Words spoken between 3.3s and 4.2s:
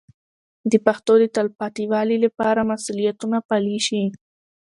پلي شي.